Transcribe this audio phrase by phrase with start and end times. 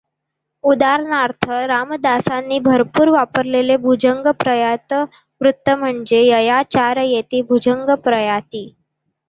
[0.63, 0.93] उदा.
[1.67, 4.93] रामदासांनी भरपूर वापरलेले भुजंगप्रयात
[5.41, 8.67] वृत्त म्हणजे य या चार येती भुजंगप्रयाती